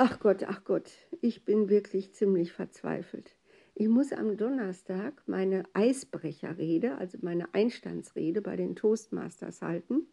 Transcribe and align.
Ach 0.00 0.20
Gott, 0.20 0.44
ach 0.46 0.62
Gott, 0.62 0.92
ich 1.22 1.44
bin 1.44 1.68
wirklich 1.68 2.12
ziemlich 2.12 2.52
verzweifelt. 2.52 3.34
Ich 3.74 3.88
muss 3.88 4.12
am 4.12 4.36
Donnerstag 4.36 5.24
meine 5.26 5.64
Eisbrecherrede, 5.72 6.96
also 6.98 7.18
meine 7.20 7.52
Einstandsrede 7.52 8.40
bei 8.40 8.54
den 8.54 8.76
Toastmasters 8.76 9.60
halten. 9.60 10.06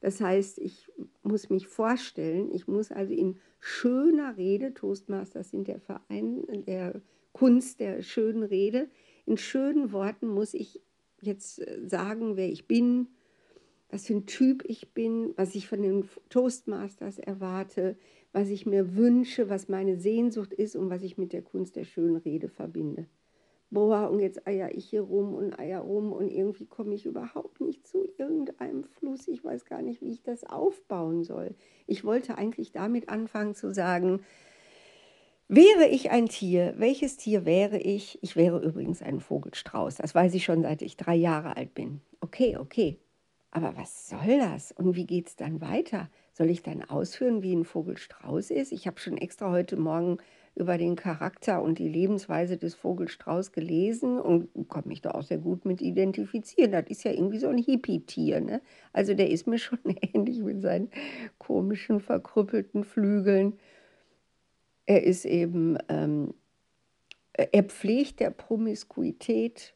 Das 0.00 0.20
heißt, 0.20 0.60
ich 0.60 0.88
muss 1.24 1.50
mich 1.50 1.66
vorstellen, 1.66 2.52
ich 2.52 2.68
muss 2.68 2.92
also 2.92 3.12
in 3.12 3.40
schöner 3.58 4.36
Rede, 4.36 4.72
Toastmasters 4.72 5.50
sind 5.50 5.66
der 5.66 5.80
Verein 5.80 6.44
der 6.68 7.02
Kunst 7.32 7.80
der 7.80 8.02
schönen 8.02 8.44
Rede, 8.44 8.88
in 9.26 9.36
schönen 9.36 9.90
Worten 9.90 10.28
muss 10.28 10.54
ich 10.54 10.80
jetzt 11.20 11.58
äh, 11.58 11.80
sagen, 11.84 12.36
wer 12.36 12.48
ich 12.48 12.68
bin, 12.68 13.08
was 13.90 14.06
für 14.06 14.14
ein 14.14 14.26
Typ 14.26 14.64
ich 14.64 14.92
bin, 14.92 15.34
was 15.36 15.54
ich 15.54 15.68
von 15.68 15.82
den 15.82 16.08
Toastmasters 16.28 17.18
erwarte, 17.18 17.96
was 18.34 18.48
ich 18.48 18.66
mir 18.66 18.96
wünsche, 18.96 19.48
was 19.48 19.68
meine 19.68 19.96
Sehnsucht 19.96 20.52
ist 20.52 20.74
und 20.74 20.90
was 20.90 21.02
ich 21.04 21.16
mit 21.16 21.32
der 21.32 21.42
Kunst 21.42 21.76
der 21.76 21.84
schönen 21.84 22.16
Rede 22.16 22.48
verbinde. 22.48 23.06
Boah, 23.70 24.10
und 24.10 24.18
jetzt 24.18 24.46
eier 24.46 24.74
ich 24.74 24.86
hier 24.86 25.02
rum 25.02 25.34
und 25.34 25.56
eier 25.58 25.80
rum 25.80 26.12
und 26.12 26.30
irgendwie 26.30 26.66
komme 26.66 26.94
ich 26.94 27.06
überhaupt 27.06 27.60
nicht 27.60 27.86
zu 27.86 28.04
irgendeinem 28.18 28.84
Fluss. 28.84 29.28
Ich 29.28 29.44
weiß 29.44 29.64
gar 29.66 29.82
nicht, 29.82 30.00
wie 30.00 30.10
ich 30.10 30.22
das 30.22 30.42
aufbauen 30.44 31.22
soll. 31.22 31.54
Ich 31.86 32.04
wollte 32.04 32.36
eigentlich 32.36 32.72
damit 32.72 33.08
anfangen 33.08 33.54
zu 33.54 33.72
sagen, 33.72 34.20
wäre 35.46 35.86
ich 35.88 36.10
ein 36.10 36.26
Tier, 36.26 36.74
welches 36.76 37.16
Tier 37.16 37.44
wäre 37.44 37.78
ich? 37.78 38.18
Ich 38.20 38.34
wäre 38.34 38.60
übrigens 38.60 39.00
ein 39.00 39.20
Vogelstrauß. 39.20 39.94
Das 39.94 40.12
weiß 40.12 40.34
ich 40.34 40.44
schon, 40.44 40.62
seit 40.62 40.82
ich 40.82 40.96
drei 40.96 41.14
Jahre 41.14 41.56
alt 41.56 41.72
bin. 41.74 42.00
Okay, 42.20 42.56
okay. 42.56 42.98
Aber 43.54 43.76
was 43.76 44.08
soll 44.08 44.38
das? 44.38 44.72
Und 44.72 44.96
wie 44.96 45.06
geht 45.06 45.28
es 45.28 45.36
dann 45.36 45.60
weiter? 45.60 46.10
Soll 46.32 46.50
ich 46.50 46.62
dann 46.62 46.82
ausführen, 46.82 47.40
wie 47.44 47.54
ein 47.54 47.64
Vogelstrauß 47.64 48.50
ist? 48.50 48.72
Ich 48.72 48.88
habe 48.88 48.98
schon 48.98 49.16
extra 49.16 49.48
heute 49.52 49.76
Morgen 49.76 50.18
über 50.56 50.76
den 50.76 50.96
Charakter 50.96 51.62
und 51.62 51.78
die 51.78 51.88
Lebensweise 51.88 52.56
des 52.56 52.74
Vogelstrauß 52.74 53.52
gelesen 53.52 54.18
und 54.18 54.48
kann 54.68 54.88
mich 54.88 55.02
da 55.02 55.12
auch 55.12 55.22
sehr 55.22 55.38
gut 55.38 55.66
mit 55.66 55.82
identifizieren. 55.82 56.72
Das 56.72 56.86
ist 56.88 57.04
ja 57.04 57.12
irgendwie 57.12 57.38
so 57.38 57.46
ein 57.46 57.58
Hippie-Tier. 57.58 58.40
Ne? 58.40 58.60
Also 58.92 59.14
der 59.14 59.30
ist 59.30 59.46
mir 59.46 59.58
schon 59.60 59.78
ähnlich 59.84 60.40
mit 60.40 60.60
seinen 60.60 60.90
komischen, 61.38 62.00
verkrüppelten 62.00 62.82
Flügeln. 62.82 63.54
Er 64.86 65.04
ist 65.04 65.24
eben, 65.26 65.78
ähm, 65.88 66.34
er 67.32 67.62
pflegt 67.62 68.18
der 68.18 68.30
Promiskuität. 68.30 69.73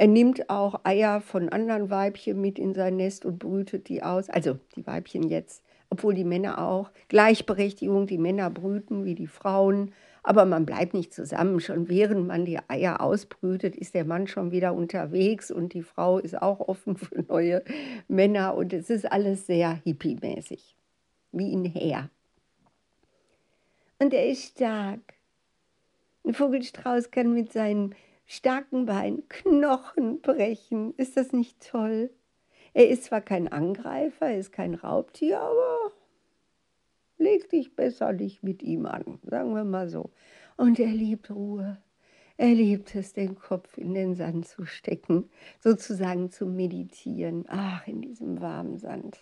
Er 0.00 0.06
nimmt 0.06 0.48
auch 0.48 0.80
Eier 0.84 1.20
von 1.20 1.50
anderen 1.50 1.90
Weibchen 1.90 2.40
mit 2.40 2.58
in 2.58 2.72
sein 2.72 2.96
Nest 2.96 3.26
und 3.26 3.38
brütet 3.38 3.90
die 3.90 4.02
aus. 4.02 4.30
Also 4.30 4.58
die 4.74 4.86
Weibchen 4.86 5.28
jetzt 5.28 5.62
obwohl 5.90 6.14
die 6.14 6.24
Männer 6.24 6.64
auch 6.64 6.90
Gleichberechtigung, 7.08 8.06
die 8.06 8.16
Männer 8.16 8.48
brüten 8.48 9.04
wie 9.04 9.14
die 9.14 9.26
Frauen, 9.26 9.92
aber 10.22 10.44
man 10.44 10.64
bleibt 10.64 10.94
nicht 10.94 11.12
zusammen. 11.12 11.60
Schon 11.60 11.88
während 11.88 12.26
man 12.26 12.44
die 12.44 12.58
Eier 12.68 13.00
ausbrütet, 13.00 13.76
ist 13.76 13.94
der 13.94 14.04
Mann 14.04 14.26
schon 14.26 14.52
wieder 14.52 14.72
unterwegs 14.72 15.50
und 15.50 15.74
die 15.74 15.82
Frau 15.82 16.18
ist 16.18 16.40
auch 16.40 16.60
offen 16.60 16.96
für 16.96 17.22
neue 17.28 17.62
Männer 18.08 18.54
und 18.54 18.72
es 18.72 18.88
ist 18.88 19.10
alles 19.10 19.46
sehr 19.46 19.80
hippie-mäßig, 19.84 20.76
wie 21.32 21.52
ein 21.54 21.64
Herr. 21.64 22.08
Und 23.98 24.14
er 24.14 24.28
ist 24.28 24.52
stark. 24.52 25.00
Ein 26.24 26.34
Vogelstrauß 26.34 27.10
kann 27.10 27.34
mit 27.34 27.52
seinen 27.52 27.94
starken 28.30 28.86
Beinen 28.86 29.28
Knochen 29.28 30.20
brechen. 30.20 30.94
Ist 30.96 31.16
das 31.16 31.32
nicht 31.32 31.68
toll? 31.68 32.10
Er 32.72 32.88
ist 32.88 33.04
zwar 33.04 33.20
kein 33.20 33.48
Angreifer, 33.48 34.26
er 34.26 34.38
ist 34.38 34.52
kein 34.52 34.74
Raubtier, 34.74 35.40
aber 35.40 35.90
leg 37.18 37.48
dich 37.50 37.74
besser 37.74 38.12
nicht 38.12 38.44
mit 38.44 38.62
ihm 38.62 38.86
an, 38.86 39.18
sagen 39.24 39.52
wir 39.56 39.64
mal 39.64 39.88
so. 39.88 40.10
Und 40.56 40.78
er 40.78 40.92
liebt 40.92 41.32
Ruhe. 41.32 41.82
Er 42.36 42.54
liebt 42.54 42.94
es, 42.94 43.12
den 43.12 43.34
Kopf 43.34 43.76
in 43.76 43.94
den 43.94 44.14
Sand 44.14 44.46
zu 44.46 44.64
stecken, 44.64 45.28
sozusagen 45.58 46.30
zu 46.30 46.46
meditieren. 46.46 47.46
Ach, 47.48 47.86
in 47.88 48.00
diesem 48.00 48.40
warmen 48.40 48.78
Sand. 48.78 49.18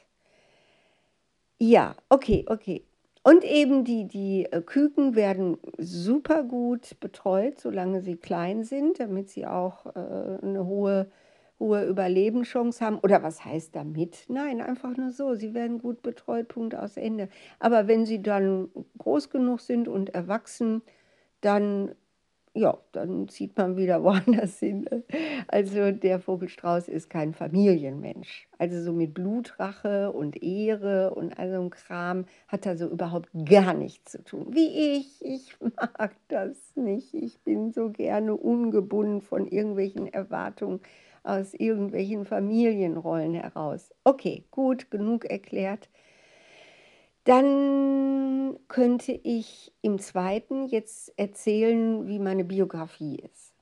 Ja, 1.58 1.96
okay, 2.10 2.44
okay. 2.46 2.84
Und 3.22 3.44
eben 3.44 3.84
die, 3.84 4.06
die 4.06 4.46
äh, 4.46 4.62
Küken 4.62 5.14
werden 5.14 5.58
super 5.78 6.42
gut 6.44 6.98
betreut, 7.00 7.60
solange 7.60 8.00
sie 8.02 8.16
klein 8.16 8.64
sind, 8.64 9.00
damit 9.00 9.30
sie 9.30 9.46
auch 9.46 9.86
äh, 9.86 10.38
eine 10.42 10.66
hohe 10.66 11.10
hohe 11.58 11.84
Überlebenschance 11.84 12.84
haben. 12.84 12.98
Oder 12.98 13.22
was 13.22 13.44
heißt 13.44 13.74
damit? 13.74 14.24
Nein, 14.28 14.60
einfach 14.60 14.96
nur 14.96 15.10
so. 15.10 15.34
Sie 15.34 15.54
werden 15.54 15.78
gut 15.78 16.02
betreut, 16.02 16.48
Punkt 16.48 16.74
aus 16.74 16.96
Ende. 16.96 17.28
Aber 17.58 17.88
wenn 17.88 18.06
sie 18.06 18.22
dann 18.22 18.68
groß 18.98 19.30
genug 19.30 19.60
sind 19.60 19.88
und 19.88 20.14
erwachsen, 20.14 20.82
dann, 21.40 21.94
ja, 22.58 22.76
dann 22.92 23.28
zieht 23.28 23.56
man 23.56 23.76
wieder 23.76 24.02
woanders 24.02 24.58
hin. 24.58 24.86
Also 25.46 25.92
der 25.92 26.18
Vogelstrauß 26.18 26.88
ist 26.88 27.08
kein 27.08 27.32
Familienmensch. 27.32 28.48
Also 28.58 28.82
so 28.82 28.92
mit 28.92 29.14
Blutrache 29.14 30.12
und 30.12 30.42
Ehre 30.42 31.14
und 31.14 31.38
all 31.38 31.52
so 31.52 31.60
ein 31.60 31.70
Kram 31.70 32.24
hat 32.48 32.66
er 32.66 32.76
so 32.76 32.88
überhaupt 32.88 33.30
gar 33.48 33.74
nichts 33.74 34.12
zu 34.12 34.24
tun. 34.24 34.46
Wie 34.50 34.96
ich, 34.96 35.24
ich 35.24 35.56
mag 35.76 36.16
das 36.28 36.56
nicht. 36.74 37.14
Ich 37.14 37.40
bin 37.40 37.72
so 37.72 37.90
gerne 37.90 38.34
ungebunden 38.34 39.22
von 39.22 39.46
irgendwelchen 39.46 40.12
Erwartungen 40.12 40.80
aus 41.22 41.54
irgendwelchen 41.54 42.24
Familienrollen 42.24 43.34
heraus. 43.34 43.90
Okay, 44.04 44.44
gut, 44.50 44.90
genug 44.90 45.24
erklärt. 45.24 45.88
Dann 47.28 48.58
könnte 48.68 49.12
ich 49.12 49.70
im 49.82 49.98
zweiten 49.98 50.66
jetzt 50.66 51.12
erzählen, 51.18 52.08
wie 52.08 52.18
meine 52.18 52.42
Biografie 52.42 53.16
ist. 53.16 53.52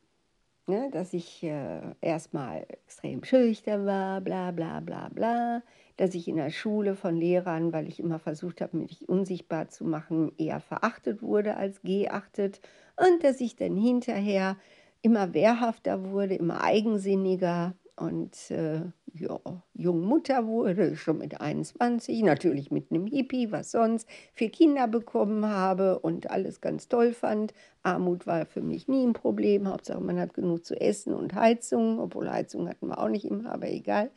Ne, 0.69 0.89
dass 0.93 1.13
ich 1.13 1.43
äh, 1.43 1.81
erstmal 2.01 2.65
extrem 2.69 3.25
schüchtern 3.25 3.85
war, 3.85 4.21
bla 4.21 4.53
bla 4.53 4.79
bla 4.79 5.09
bla, 5.09 5.63
dass 5.97 6.15
ich 6.15 6.29
in 6.29 6.37
der 6.37 6.51
Schule 6.51 6.95
von 6.95 7.17
Lehrern, 7.17 7.73
weil 7.73 7.89
ich 7.89 7.99
immer 7.99 8.21
versucht 8.21 8.61
habe, 8.61 8.77
mich 8.77 9.09
unsichtbar 9.09 9.69
zu 9.69 9.85
machen, 9.85 10.31
eher 10.39 10.61
verachtet 10.61 11.21
wurde 11.21 11.57
als 11.57 11.83
geachtet. 11.83 12.61
Und 12.97 13.25
dass 13.25 13.41
ich 13.41 13.57
dann 13.57 13.77
hinterher 13.77 14.57
immer 15.03 15.35
wehrhafter 15.35 16.05
wurde, 16.11 16.37
immer 16.37 16.63
eigensinniger 16.63 17.75
und 17.97 18.51
äh, 18.51 18.83
ja, 19.15 19.41
Jungmutter 19.73 20.47
wurde, 20.47 20.97
schon 20.97 21.19
mit 21.19 21.41
21, 21.41 22.23
natürlich 22.23 22.71
mit 22.71 22.91
einem 22.91 23.07
Hippie, 23.07 23.51
was 23.51 23.71
sonst, 23.71 24.07
vier 24.35 24.51
Kinder 24.51 24.87
bekommen 24.87 25.47
habe 25.47 25.99
und 25.99 26.31
alles 26.31 26.61
ganz 26.61 26.89
toll 26.89 27.13
fand. 27.13 27.55
Armut 27.83 28.27
war 28.27 28.45
für 28.45 28.61
mich 28.61 28.87
nie 28.87 29.07
ein 29.07 29.15
Problem, 29.15 29.69
Hauptsache 29.69 30.01
man 30.01 30.21
hat 30.21 30.35
genug 30.35 30.67
zu 30.67 30.79
essen 30.79 31.15
und 31.15 31.35
Heizung, 31.35 31.99
obwohl 31.99 32.31
Heizung 32.31 32.69
hatten 32.69 32.89
wir 32.89 32.99
auch 32.99 33.09
nicht 33.09 33.25
immer, 33.25 33.51
aber 33.51 33.69
egal. 33.69 34.11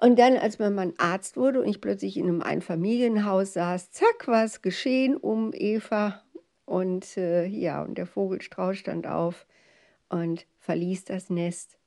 Und 0.00 0.18
dann, 0.18 0.36
als 0.36 0.58
mein 0.58 0.74
Mann 0.74 0.94
Arzt 0.96 1.36
wurde 1.36 1.60
und 1.60 1.68
ich 1.68 1.80
plötzlich 1.80 2.16
in 2.16 2.26
einem 2.26 2.42
Einfamilienhaus 2.42 3.52
saß, 3.52 3.92
zack, 3.92 4.26
was 4.26 4.62
geschehen 4.62 5.16
um 5.16 5.52
Eva. 5.52 6.22
Und 6.64 7.16
äh, 7.18 7.46
ja, 7.46 7.82
und 7.82 7.98
der 7.98 8.06
Vogelstrauß 8.06 8.76
stand 8.76 9.06
auf 9.06 9.46
und 10.08 10.46
verließ 10.58 11.04
das 11.04 11.28
Nest. 11.28 11.79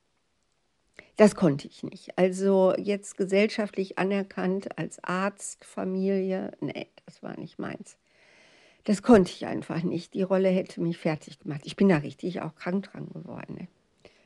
Das 1.16 1.36
konnte 1.36 1.68
ich 1.68 1.84
nicht. 1.84 2.18
Also 2.18 2.74
jetzt 2.78 3.18
gesellschaftlich 3.18 4.00
anerkannt 4.00 4.78
als 4.78 5.04
Arzt, 5.04 5.64
Familie, 5.64 6.52
nee, 6.60 6.88
das 7.06 7.22
war 7.22 7.38
nicht 7.40 7.60
meins. 7.60 7.98
Das 8.86 9.02
konnte 9.02 9.32
ich 9.32 9.46
einfach 9.46 9.84
nicht. 9.84 10.14
Die 10.14 10.24
Rolle 10.24 10.50
hätte 10.50 10.82
mich 10.82 10.98
fertig 10.98 11.40
gemacht. 11.40 11.62
Ich 11.66 11.76
bin 11.76 11.88
da 11.88 11.98
richtig 11.98 12.42
auch 12.42 12.56
krank 12.56 12.92
dran 12.92 13.08
geworden. 13.14 13.56
Ne? 13.60 13.68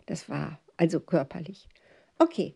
Das 0.06 0.30
war 0.30 0.59
also 0.78 1.00
körperlich. 1.00 1.68
Okay, 2.18 2.56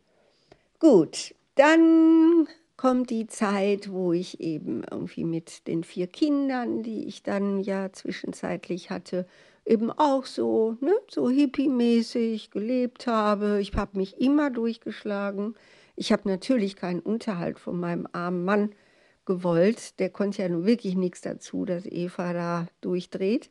gut. 0.80 1.36
Dann 1.56 2.48
kommt 2.78 3.12
die 3.12 3.28
Zeit, 3.28 3.92
wo 3.92 4.14
ich 4.14 4.40
eben 4.40 4.84
irgendwie 4.90 5.26
mit 5.26 5.68
den 5.68 5.84
vier 5.84 6.08
Kindern, 6.08 6.82
die 6.82 7.06
ich 7.06 7.22
dann 7.22 7.60
ja 7.60 7.92
zwischenzeitlich 7.92 8.90
hatte, 8.90 9.28
eben 9.66 9.92
auch 9.92 10.26
so, 10.26 10.78
ne, 10.82 10.94
so 11.10 11.30
hippie-mäßig 11.30 12.52
gelebt 12.52 13.08
habe. 13.08 13.62
Ich 13.62 13.74
habe 13.74 13.98
mich 13.98 14.20
immer 14.20 14.50
durchgeschlagen. 14.50 15.56
Ich 15.96 16.12
habe 16.12 16.28
natürlich 16.28 16.76
keinen 16.76 17.00
Unterhalt 17.00 17.60
von 17.60 17.80
meinem 17.80 18.08
armen 18.12 18.44
Mann 18.44 18.76
gewollt. 19.26 20.00
Der 20.00 20.10
konnte 20.10 20.42
ja 20.42 20.50
nun 20.50 20.66
wirklich 20.66 20.96
nichts 20.96 21.22
dazu, 21.22 21.66
dass 21.66 21.86
Eva 21.86 22.34
da 22.34 22.68
durchdreht. 22.82 23.50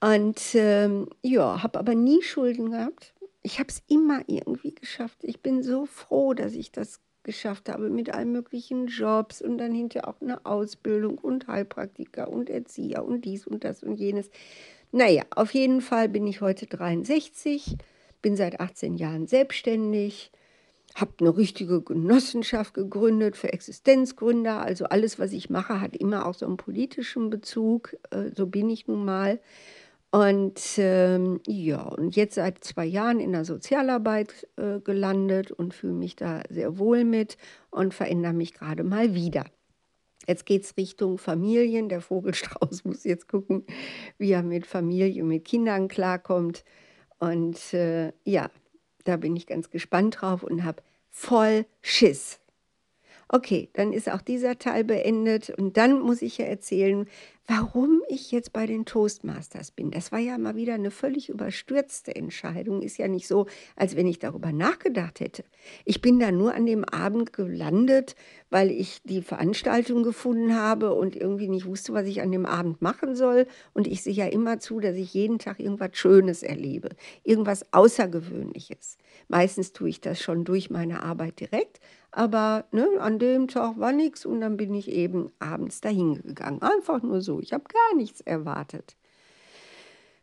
Und 0.00 0.40
ähm, 0.54 1.08
ja, 1.22 1.62
habe 1.62 1.78
aber 1.78 1.94
nie 1.94 2.22
Schulden 2.22 2.70
gehabt. 2.70 3.14
Ich 3.42 3.58
habe 3.58 3.68
es 3.68 3.82
immer 3.88 4.22
irgendwie 4.26 4.74
geschafft. 4.74 5.18
Ich 5.22 5.40
bin 5.40 5.62
so 5.62 5.86
froh, 5.86 6.34
dass 6.34 6.52
ich 6.52 6.72
das 6.72 7.00
geschafft 7.22 7.68
habe 7.68 7.90
mit 7.90 8.14
allen 8.14 8.32
möglichen 8.32 8.86
Jobs 8.86 9.42
und 9.42 9.58
dann 9.58 9.74
hinterher 9.74 10.08
auch 10.08 10.20
eine 10.20 10.44
Ausbildung 10.44 11.18
und 11.18 11.48
Heilpraktiker 11.48 12.28
und 12.28 12.50
Erzieher 12.50 13.04
und 13.04 13.24
dies 13.24 13.46
und 13.46 13.64
das 13.64 13.82
und 13.82 13.96
jenes. 13.96 14.30
Naja, 14.96 15.24
auf 15.34 15.52
jeden 15.54 15.80
Fall 15.80 16.08
bin 16.08 16.24
ich 16.24 16.40
heute 16.40 16.66
63, 16.66 17.76
bin 18.22 18.36
seit 18.36 18.60
18 18.60 18.94
Jahren 18.94 19.26
selbstständig, 19.26 20.30
habe 20.94 21.10
eine 21.18 21.36
richtige 21.36 21.82
Genossenschaft 21.82 22.74
gegründet 22.74 23.36
für 23.36 23.52
Existenzgründer. 23.52 24.62
Also 24.62 24.84
alles, 24.84 25.18
was 25.18 25.32
ich 25.32 25.50
mache, 25.50 25.80
hat 25.80 25.96
immer 25.96 26.26
auch 26.26 26.34
so 26.34 26.46
einen 26.46 26.58
politischen 26.58 27.28
Bezug. 27.28 27.96
Äh, 28.12 28.30
so 28.36 28.46
bin 28.46 28.70
ich 28.70 28.86
nun 28.86 29.04
mal. 29.04 29.40
Und 30.12 30.60
ähm, 30.76 31.40
ja, 31.44 31.82
und 31.82 32.14
jetzt 32.14 32.36
seit 32.36 32.62
zwei 32.62 32.84
Jahren 32.84 33.18
in 33.18 33.32
der 33.32 33.44
Sozialarbeit 33.44 34.46
äh, 34.54 34.78
gelandet 34.78 35.50
und 35.50 35.74
fühle 35.74 35.94
mich 35.94 36.14
da 36.14 36.44
sehr 36.50 36.78
wohl 36.78 37.02
mit 37.02 37.36
und 37.72 37.94
verändere 37.94 38.32
mich 38.32 38.54
gerade 38.54 38.84
mal 38.84 39.12
wieder. 39.12 39.44
Jetzt 40.26 40.46
geht 40.46 40.64
es 40.64 40.76
Richtung 40.76 41.18
Familien. 41.18 41.88
Der 41.88 42.00
Vogelstrauß 42.00 42.84
muss 42.84 43.04
jetzt 43.04 43.28
gucken, 43.28 43.64
wie 44.18 44.32
er 44.32 44.42
mit 44.42 44.66
Familie, 44.66 45.22
mit 45.24 45.44
Kindern 45.44 45.88
klarkommt. 45.88 46.64
Und 47.18 47.72
äh, 47.74 48.12
ja, 48.24 48.50
da 49.04 49.16
bin 49.16 49.36
ich 49.36 49.46
ganz 49.46 49.70
gespannt 49.70 50.20
drauf 50.20 50.42
und 50.42 50.64
habe 50.64 50.82
voll 51.10 51.66
Schiss. 51.80 52.40
Okay, 53.34 53.68
dann 53.72 53.92
ist 53.92 54.08
auch 54.08 54.22
dieser 54.22 54.60
Teil 54.60 54.84
beendet 54.84 55.50
und 55.50 55.76
dann 55.76 56.00
muss 56.00 56.22
ich 56.22 56.38
ja 56.38 56.44
erzählen, 56.44 57.08
warum 57.48 58.00
ich 58.08 58.30
jetzt 58.30 58.52
bei 58.52 58.64
den 58.64 58.84
Toastmasters 58.84 59.72
bin. 59.72 59.90
Das 59.90 60.12
war 60.12 60.20
ja 60.20 60.38
mal 60.38 60.54
wieder 60.54 60.74
eine 60.74 60.92
völlig 60.92 61.28
überstürzte 61.28 62.14
Entscheidung. 62.14 62.80
Ist 62.80 62.96
ja 62.96 63.08
nicht 63.08 63.26
so, 63.26 63.46
als 63.74 63.96
wenn 63.96 64.06
ich 64.06 64.20
darüber 64.20 64.52
nachgedacht 64.52 65.18
hätte. 65.18 65.44
Ich 65.84 66.00
bin 66.00 66.20
da 66.20 66.30
nur 66.30 66.54
an 66.54 66.64
dem 66.64 66.84
Abend 66.84 67.32
gelandet, 67.32 68.14
weil 68.50 68.70
ich 68.70 69.02
die 69.02 69.20
Veranstaltung 69.20 70.04
gefunden 70.04 70.54
habe 70.54 70.94
und 70.94 71.16
irgendwie 71.16 71.48
nicht 71.48 71.66
wusste, 71.66 71.92
was 71.92 72.06
ich 72.06 72.22
an 72.22 72.30
dem 72.30 72.46
Abend 72.46 72.82
machen 72.82 73.16
soll. 73.16 73.46
Und 73.72 73.88
ich 73.88 74.04
sehe 74.04 74.14
ja 74.14 74.26
immer 74.26 74.60
zu, 74.60 74.78
dass 74.78 74.94
ich 74.94 75.12
jeden 75.12 75.40
Tag 75.40 75.58
irgendwas 75.58 75.90
Schönes 75.94 76.44
erlebe, 76.44 76.90
irgendwas 77.24 77.66
Außergewöhnliches. 77.72 78.96
Meistens 79.26 79.72
tue 79.72 79.88
ich 79.88 80.00
das 80.00 80.20
schon 80.20 80.44
durch 80.44 80.70
meine 80.70 81.02
Arbeit 81.02 81.40
direkt, 81.40 81.80
aber 82.14 82.66
ne, 82.70 82.88
an 83.00 83.18
dem 83.18 83.48
Tag 83.48 83.78
war 83.78 83.92
nichts 83.92 84.24
und 84.24 84.40
dann 84.40 84.56
bin 84.56 84.72
ich 84.72 84.88
eben 84.88 85.32
abends 85.40 85.80
dahin 85.80 86.14
gegangen. 86.14 86.62
Einfach 86.62 87.02
nur 87.02 87.20
so. 87.20 87.40
Ich 87.40 87.52
habe 87.52 87.64
gar 87.64 87.96
nichts 87.96 88.20
erwartet. 88.20 88.96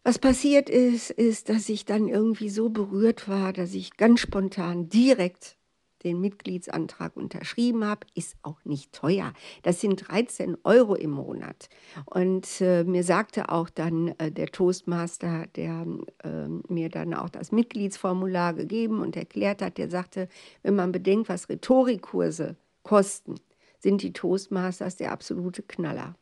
Was 0.04 0.18
passiert 0.18 0.70
ist, 0.70 1.12
ist, 1.12 1.50
dass 1.50 1.70
ich 1.70 1.86
dann 1.86 2.08
irgendwie 2.08 2.50
so 2.50 2.70
berührt 2.70 3.28
war, 3.28 3.54
dass 3.54 3.74
ich 3.74 3.98
ganz 3.98 4.22
spontan 4.22 4.90
direkt 4.90 5.58
den 6.04 6.20
Mitgliedsantrag 6.22 7.16
unterschrieben 7.16 7.86
habe, 7.86 8.08
ist 8.16 8.36
auch 8.44 8.64
nicht 8.66 8.94
teuer. 8.94 9.34
Das 9.64 9.82
sind 9.82 10.10
13 10.10 10.58
Euro 10.64 10.96
im 10.96 11.12
Monat. 11.12 11.70
Und 12.06 12.62
äh, 12.62 12.84
mir 12.84 13.04
sagte 13.04 13.50
auch 13.50 13.70
dann 13.70 14.10
äh, 14.18 14.32
der 14.32 14.48
Toastmaster, 14.48 15.48
der 15.56 15.86
äh, 16.24 16.48
mir 16.68 16.90
dann 16.90 17.14
auch 17.14 17.30
das 17.30 17.52
Mitgliedsformular 17.52 18.54
gegeben 18.54 19.02
und 19.02 19.16
erklärt 19.16 19.62
hat, 19.62 19.78
der 19.78 19.90
sagte, 19.90 20.28
wenn 20.64 20.76
man 20.76 20.92
bedenkt, 20.92 21.30
was 21.30 21.50
Rhetorikkurse 21.50 22.56
kosten, 22.84 23.36
sind 23.80 24.02
die 24.02 24.14
Toastmasters 24.14 24.96
der 24.96 25.12
absolute 25.12 25.64
Knaller. 25.64 26.16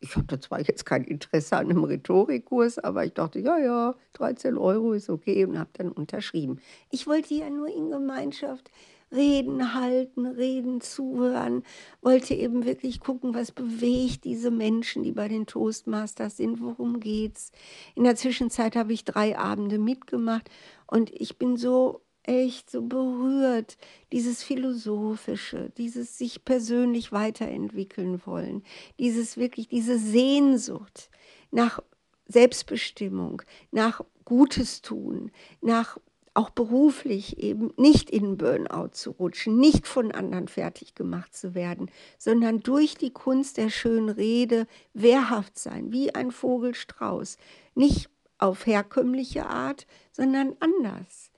Ich 0.00 0.16
hatte 0.16 0.40
zwar 0.40 0.60
jetzt 0.60 0.86
kein 0.86 1.04
Interesse 1.04 1.56
an 1.56 1.70
einem 1.70 1.84
Rhetorikkurs, 1.84 2.78
aber 2.78 3.04
ich 3.04 3.12
dachte, 3.12 3.38
ja, 3.38 3.58
ja, 3.58 3.94
13 4.14 4.56
Euro 4.56 4.94
ist 4.94 5.10
okay 5.10 5.44
und 5.44 5.58
habe 5.58 5.70
dann 5.74 5.92
unterschrieben. 5.92 6.58
Ich 6.90 7.06
wollte 7.06 7.34
ja 7.34 7.50
nur 7.50 7.68
in 7.68 7.90
Gemeinschaft 7.90 8.70
Reden 9.12 9.74
halten, 9.74 10.24
Reden 10.24 10.80
zuhören, 10.80 11.64
wollte 12.00 12.34
eben 12.34 12.64
wirklich 12.64 13.00
gucken, 13.00 13.34
was 13.34 13.50
bewegt 13.50 14.24
diese 14.24 14.50
Menschen, 14.50 15.02
die 15.02 15.12
bei 15.12 15.26
den 15.28 15.46
Toastmasters 15.46 16.36
sind, 16.36 16.60
worum 16.60 17.00
geht's. 17.00 17.50
In 17.94 18.04
der 18.04 18.16
Zwischenzeit 18.16 18.76
habe 18.76 18.92
ich 18.92 19.04
drei 19.04 19.36
Abende 19.36 19.78
mitgemacht 19.78 20.48
und 20.86 21.10
ich 21.10 21.38
bin 21.38 21.56
so 21.56 22.02
echt 22.30 22.70
so 22.70 22.82
berührt, 22.82 23.76
dieses 24.12 24.42
Philosophische, 24.42 25.72
dieses 25.76 26.16
sich 26.16 26.44
persönlich 26.44 27.10
weiterentwickeln 27.10 28.20
wollen, 28.24 28.62
dieses 29.00 29.36
wirklich, 29.36 29.66
diese 29.68 29.98
Sehnsucht 29.98 31.10
nach 31.50 31.82
Selbstbestimmung, 32.26 33.42
nach 33.72 34.02
Gutes 34.24 34.80
tun, 34.80 35.32
nach 35.60 35.98
auch 36.32 36.50
beruflich 36.50 37.38
eben 37.42 37.72
nicht 37.76 38.08
in 38.08 38.36
Burnout 38.36 38.90
zu 38.92 39.10
rutschen, 39.10 39.58
nicht 39.58 39.88
von 39.88 40.12
anderen 40.12 40.46
fertig 40.46 40.94
gemacht 40.94 41.34
zu 41.34 41.56
werden, 41.56 41.90
sondern 42.16 42.60
durch 42.60 42.94
die 42.94 43.10
Kunst 43.10 43.56
der 43.56 43.70
schönen 43.70 44.08
Rede 44.08 44.68
wehrhaft 44.94 45.58
sein, 45.58 45.90
wie 45.90 46.14
ein 46.14 46.30
Vogelstrauß, 46.30 47.36
nicht 47.74 48.08
auf 48.38 48.66
herkömmliche 48.66 49.46
Art, 49.46 49.88
sondern 50.12 50.54
anders 50.60 51.29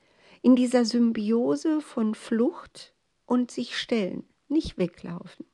in 0.43 0.57
dieser 0.57 0.85
Symbiose 0.85 1.81
von 1.81 2.15
Flucht 2.15 2.93
und 3.27 3.51
sich 3.51 3.79
stellen, 3.79 4.25
nicht 4.49 4.77
weglaufen, 4.77 5.47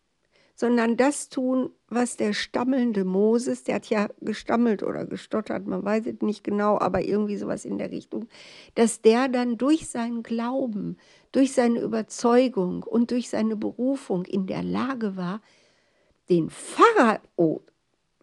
sondern 0.55 0.97
das 0.97 1.29
tun, 1.29 1.71
was 1.89 2.17
der 2.17 2.33
stammelnde 2.33 3.05
Moses, 3.05 3.63
der 3.63 3.77
hat 3.77 3.87
ja 3.91 4.09
gestammelt 4.21 4.83
oder 4.83 5.07
gestottert, 5.07 5.67
man 5.67 5.85
weiß 5.85 6.07
es 6.07 6.23
nicht 6.23 6.43
genau, 6.43 6.79
aber 6.79 7.03
irgendwie 7.03 7.37
sowas 7.37 7.65
in 7.65 7.79
der 7.79 7.93
Richtung, 7.93 8.29
dass 8.75 9.03
der 9.03 9.29
dann 9.29 9.59
durch 9.59 9.89
seinen 9.89 10.23
Glauben, 10.23 10.97
durch 11.33 11.53
seine 11.53 11.81
Überzeugung 11.81 12.83
und 12.83 13.11
durch 13.11 13.29
seine 13.29 13.57
Berufung 13.57 14.25
in 14.25 14.47
der 14.47 14.63
Lage 14.63 15.17
war, 15.17 15.43
den 16.29 16.51
Pharao 16.51 17.63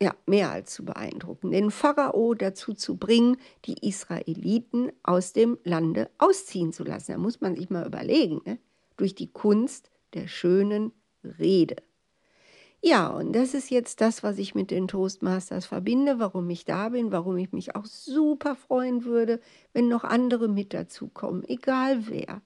ja, 0.05 0.15
mehr 0.27 0.51
als 0.51 0.71
zu 0.71 0.85
beeindrucken, 0.85 1.49
den 1.49 1.71
Pharao 1.71 2.35
dazu 2.35 2.75
zu 2.75 2.95
bringen, 2.95 3.37
die 3.65 3.87
Israeliten 3.87 4.91
aus 5.01 5.33
dem 5.33 5.57
Lande 5.63 6.11
ausziehen 6.19 6.71
zu 6.71 6.83
lassen. 6.83 7.13
Da 7.13 7.17
muss 7.17 7.41
man 7.41 7.55
sich 7.55 7.71
mal 7.71 7.87
überlegen, 7.87 8.39
ne? 8.45 8.59
durch 8.97 9.15
die 9.15 9.31
Kunst 9.31 9.89
der 10.13 10.27
schönen 10.27 10.91
Rede. 11.39 11.77
Ja, 12.83 13.07
und 13.07 13.33
das 13.33 13.55
ist 13.55 13.71
jetzt 13.71 13.99
das, 13.99 14.21
was 14.21 14.37
ich 14.37 14.53
mit 14.53 14.69
den 14.69 14.87
Toastmasters 14.87 15.65
verbinde, 15.65 16.19
warum 16.19 16.47
ich 16.51 16.65
da 16.65 16.89
bin, 16.89 17.11
warum 17.11 17.37
ich 17.37 17.51
mich 17.51 17.75
auch 17.75 17.85
super 17.85 18.55
freuen 18.55 19.05
würde, 19.05 19.39
wenn 19.73 19.87
noch 19.87 20.03
andere 20.03 20.47
mit 20.47 20.71
dazukommen, 20.71 21.43
egal 21.47 22.05
wer. 22.07 22.43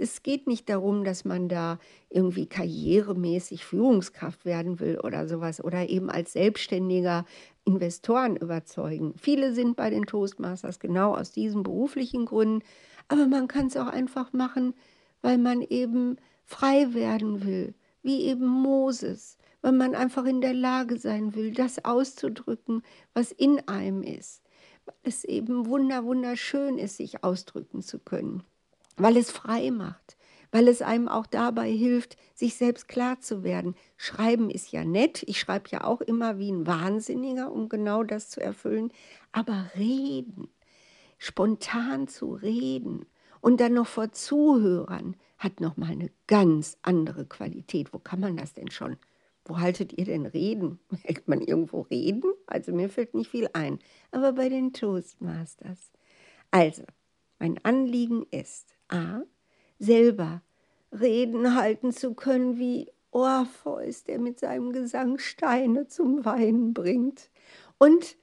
Es 0.00 0.22
geht 0.22 0.46
nicht 0.46 0.68
darum, 0.68 1.02
dass 1.02 1.24
man 1.24 1.48
da 1.48 1.78
irgendwie 2.08 2.46
karrieremäßig 2.46 3.64
Führungskraft 3.64 4.44
werden 4.44 4.78
will 4.78 5.00
oder 5.00 5.26
sowas 5.26 5.62
oder 5.62 5.88
eben 5.88 6.08
als 6.08 6.34
selbstständiger 6.34 7.24
Investoren 7.64 8.36
überzeugen. 8.36 9.14
Viele 9.16 9.52
sind 9.52 9.76
bei 9.76 9.90
den 9.90 10.06
Toastmasters 10.06 10.78
genau 10.78 11.16
aus 11.16 11.32
diesen 11.32 11.64
beruflichen 11.64 12.26
Gründen, 12.26 12.64
aber 13.08 13.26
man 13.26 13.48
kann 13.48 13.66
es 13.66 13.76
auch 13.76 13.88
einfach 13.88 14.32
machen, 14.32 14.74
weil 15.20 15.36
man 15.36 15.62
eben 15.62 16.16
frei 16.44 16.94
werden 16.94 17.44
will, 17.44 17.74
wie 18.02 18.22
eben 18.22 18.46
Moses, 18.46 19.36
weil 19.62 19.72
man 19.72 19.96
einfach 19.96 20.24
in 20.26 20.40
der 20.40 20.54
Lage 20.54 20.96
sein 20.96 21.34
will, 21.34 21.52
das 21.52 21.84
auszudrücken, 21.84 22.82
was 23.14 23.32
in 23.32 23.66
einem 23.66 24.02
ist, 24.02 24.42
weil 24.86 24.94
es 25.02 25.24
eben 25.24 25.66
wunder 25.66 26.04
wunderschön 26.04 26.78
ist, 26.78 26.98
sich 26.98 27.24
ausdrücken 27.24 27.82
zu 27.82 27.98
können 27.98 28.44
weil 28.98 29.16
es 29.16 29.30
frei 29.30 29.70
macht, 29.70 30.16
weil 30.50 30.68
es 30.68 30.82
einem 30.82 31.08
auch 31.08 31.26
dabei 31.26 31.70
hilft, 31.70 32.16
sich 32.34 32.54
selbst 32.54 32.88
klar 32.88 33.20
zu 33.20 33.42
werden. 33.42 33.74
Schreiben 33.96 34.50
ist 34.50 34.72
ja 34.72 34.84
nett, 34.84 35.22
ich 35.26 35.40
schreibe 35.40 35.70
ja 35.70 35.84
auch 35.84 36.00
immer 36.00 36.38
wie 36.38 36.50
ein 36.50 36.66
Wahnsinniger, 36.66 37.52
um 37.52 37.68
genau 37.68 38.02
das 38.02 38.30
zu 38.30 38.40
erfüllen, 38.40 38.92
aber 39.32 39.70
reden, 39.76 40.48
spontan 41.18 42.08
zu 42.08 42.34
reden 42.34 43.06
und 43.40 43.60
dann 43.60 43.74
noch 43.74 43.86
vor 43.86 44.12
Zuhörern, 44.12 45.16
hat 45.38 45.60
nochmal 45.60 45.92
eine 45.92 46.10
ganz 46.26 46.76
andere 46.82 47.24
Qualität. 47.24 47.92
Wo 47.92 47.98
kann 47.98 48.20
man 48.20 48.36
das 48.36 48.54
denn 48.54 48.70
schon? 48.70 48.96
Wo 49.44 49.60
haltet 49.60 49.92
ihr 49.92 50.04
denn 50.04 50.26
Reden? 50.26 50.78
Hält 51.02 51.28
man 51.28 51.40
irgendwo 51.40 51.82
Reden? 51.82 52.32
Also 52.46 52.72
mir 52.72 52.88
fällt 52.88 53.14
nicht 53.14 53.30
viel 53.30 53.48
ein. 53.52 53.78
Aber 54.10 54.32
bei 54.32 54.48
den 54.48 54.72
Toastmasters. 54.72 55.92
Also, 56.50 56.82
mein 57.38 57.62
Anliegen 57.64 58.26
ist, 58.30 58.74
A, 58.88 59.22
selber 59.78 60.42
Reden 60.92 61.54
halten 61.54 61.92
zu 61.92 62.14
können 62.14 62.58
wie 62.58 62.90
Orpheus, 63.10 64.04
der 64.04 64.18
mit 64.18 64.40
seinem 64.40 64.72
Gesang 64.72 65.18
Steine 65.18 65.86
zum 65.86 66.24
Weinen 66.24 66.74
bringt. 66.74 67.30
Und 67.78 68.16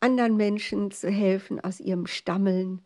anderen 0.00 0.36
Menschen 0.36 0.90
zu 0.90 1.10
helfen, 1.10 1.60
aus 1.60 1.80
ihrem 1.80 2.06
Stammeln 2.06 2.80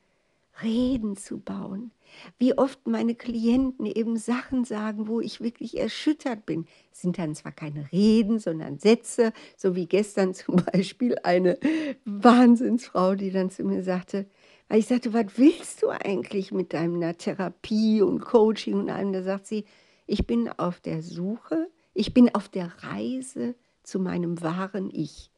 Reden 0.63 1.17
zu 1.17 1.39
bauen. 1.39 1.91
Wie 2.39 2.57
oft 2.57 2.87
meine 2.87 3.17
Klienten 3.17 3.87
eben 3.87 4.17
Sachen 4.17 4.65
sagen, 4.65 5.09
wo 5.09 5.21
ich 5.21 5.41
wirklich 5.41 5.79
erschüttert 5.79 6.47
bin. 6.47 6.67
Sind 6.93 7.19
dann 7.19 7.35
zwar 7.35 7.51
keine 7.51 7.91
Reden, 7.91 8.39
sondern 8.39 8.79
Sätze, 8.79 9.33
so 9.57 9.75
wie 9.75 9.87
gestern 9.87 10.33
zum 10.35 10.57
Beispiel 10.57 11.17
eine 11.25 11.59
Wahnsinnsfrau, 12.05 13.17
die 13.17 13.31
dann 13.31 13.51
zu 13.51 13.65
mir 13.65 13.83
sagte, 13.83 14.27
weil 14.69 14.79
ich 14.79 14.87
sagte, 14.87 15.13
was 15.13 15.27
willst 15.37 15.83
du 15.83 15.89
eigentlich 15.89 16.53
mit 16.53 16.73
deiner 16.73 17.17
Therapie 17.17 18.03
und 18.03 18.21
Coaching 18.21 18.75
und 18.75 18.91
allem? 18.91 19.13
Da 19.13 19.23
sagt 19.23 19.47
sie, 19.47 19.65
ich 20.07 20.27
bin 20.27 20.49
auf 20.49 20.81
der 20.81 21.03
Suche, 21.03 21.71
ich 21.93 22.15
bin 22.15 22.35
auf 22.35 22.49
der 22.49 22.73
Reise 22.83 23.55
zu 23.83 23.99
meinem 23.99 24.41
wahren 24.43 24.91
Ich. 24.93 25.31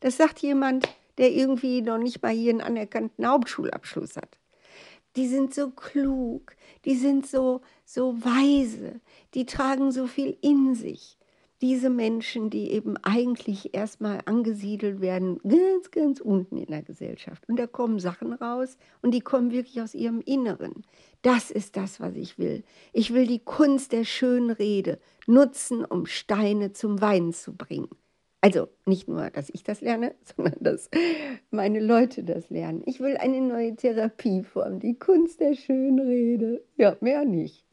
Das 0.00 0.16
sagt 0.16 0.40
jemand, 0.40 0.88
der 1.18 1.32
irgendwie 1.32 1.82
noch 1.82 1.98
nicht 1.98 2.22
mal 2.22 2.32
hier 2.32 2.50
einen 2.50 2.60
anerkannten 2.60 3.26
Hauptschulabschluss 3.26 4.16
hat. 4.16 4.38
die 5.16 5.26
sind 5.26 5.52
so 5.52 5.70
klug, 5.70 6.54
die 6.84 6.94
sind 6.94 7.26
so, 7.26 7.60
so 7.84 8.22
weise, 8.22 9.00
die 9.34 9.46
tragen 9.46 9.90
so 9.90 10.06
viel 10.06 10.36
in 10.42 10.74
sich. 10.74 11.17
Diese 11.60 11.90
Menschen, 11.90 12.50
die 12.50 12.70
eben 12.70 12.96
eigentlich 12.98 13.74
erstmal 13.74 14.20
angesiedelt 14.26 15.00
werden, 15.00 15.40
ganz, 15.42 15.90
ganz 15.90 16.20
unten 16.20 16.56
in 16.56 16.66
der 16.66 16.82
Gesellschaft. 16.82 17.48
Und 17.48 17.58
da 17.58 17.66
kommen 17.66 17.98
Sachen 17.98 18.32
raus 18.32 18.76
und 19.02 19.12
die 19.12 19.20
kommen 19.20 19.50
wirklich 19.50 19.80
aus 19.80 19.94
ihrem 19.94 20.20
Inneren. 20.20 20.84
Das 21.22 21.50
ist 21.50 21.76
das, 21.76 21.98
was 22.00 22.14
ich 22.14 22.38
will. 22.38 22.62
Ich 22.92 23.12
will 23.12 23.26
die 23.26 23.40
Kunst 23.40 23.92
der 23.92 24.04
schönen 24.04 24.50
Rede 24.50 25.00
nutzen, 25.26 25.84
um 25.84 26.06
Steine 26.06 26.72
zum 26.72 27.00
Weinen 27.00 27.32
zu 27.32 27.56
bringen. 27.56 27.88
Also 28.40 28.68
nicht 28.86 29.08
nur, 29.08 29.30
dass 29.30 29.50
ich 29.50 29.64
das 29.64 29.80
lerne, 29.80 30.14
sondern 30.36 30.56
dass 30.60 30.88
meine 31.50 31.80
Leute 31.80 32.22
das 32.22 32.50
lernen. 32.50 32.82
Ich 32.86 33.00
will 33.00 33.16
eine 33.16 33.40
neue 33.40 33.74
Therapieform, 33.74 34.78
die 34.78 34.98
Kunst 34.98 35.40
der 35.40 35.54
Schönrede. 35.54 36.62
Ja, 36.76 36.96
mehr 37.00 37.24
nicht. 37.24 37.67